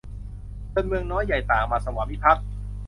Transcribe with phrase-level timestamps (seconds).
[0.73, 2.45] จนเมืองน้อยใหญ่ต่างมาสวามิภักดิ์